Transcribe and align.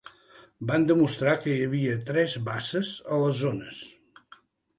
Van 0.69 0.87
demostrar 0.91 1.35
que 1.43 1.51
hi 1.57 1.67
havia 1.67 1.99
tres 2.07 2.39
basses 2.49 2.95
a 3.11 3.21
les 3.27 3.39
zones. 3.45 3.85